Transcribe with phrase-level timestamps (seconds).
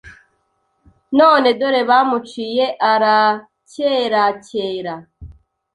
[1.17, 4.93] none dore bamuciye arakerakera